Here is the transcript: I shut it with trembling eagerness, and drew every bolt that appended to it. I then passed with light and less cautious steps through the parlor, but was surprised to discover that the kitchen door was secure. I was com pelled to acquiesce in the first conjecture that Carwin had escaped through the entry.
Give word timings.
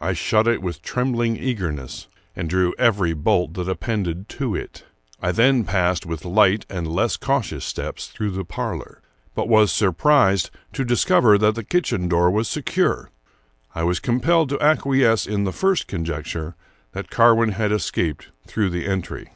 I 0.00 0.12
shut 0.12 0.48
it 0.48 0.60
with 0.60 0.82
trembling 0.82 1.36
eagerness, 1.36 2.08
and 2.34 2.50
drew 2.50 2.74
every 2.78 3.14
bolt 3.14 3.54
that 3.54 3.68
appended 3.68 4.28
to 4.30 4.56
it. 4.56 4.84
I 5.22 5.30
then 5.30 5.62
passed 5.62 6.04
with 6.04 6.24
light 6.24 6.66
and 6.68 6.88
less 6.88 7.16
cautious 7.16 7.64
steps 7.64 8.08
through 8.08 8.32
the 8.32 8.44
parlor, 8.44 9.00
but 9.36 9.48
was 9.48 9.70
surprised 9.70 10.50
to 10.72 10.84
discover 10.84 11.38
that 11.38 11.54
the 11.54 11.62
kitchen 11.62 12.08
door 12.08 12.28
was 12.28 12.48
secure. 12.48 13.10
I 13.72 13.84
was 13.84 14.00
com 14.00 14.18
pelled 14.18 14.48
to 14.48 14.60
acquiesce 14.60 15.28
in 15.28 15.44
the 15.44 15.52
first 15.52 15.86
conjecture 15.86 16.56
that 16.90 17.08
Carwin 17.12 17.52
had 17.52 17.70
escaped 17.70 18.30
through 18.48 18.70
the 18.70 18.84
entry. 18.86 19.28